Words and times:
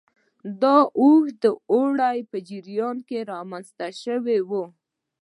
دا 0.61 0.77
د 0.81 0.89
اوږده 0.99 1.51
اوړي 1.71 2.17
په 2.31 2.37
جریان 2.49 2.97
کې 3.07 3.19
رامنځته 3.33 3.87
شوي 4.03 4.39
وو 4.49 4.65